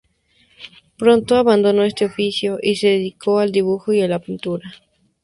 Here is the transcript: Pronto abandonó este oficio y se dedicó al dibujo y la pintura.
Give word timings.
Pronto 0.97 1.35
abandonó 1.35 1.83
este 1.83 2.05
oficio 2.05 2.57
y 2.59 2.75
se 2.77 2.87
dedicó 2.87 3.37
al 3.37 3.51
dibujo 3.51 3.93
y 3.93 4.01
la 4.07 4.17
pintura. 4.17 4.67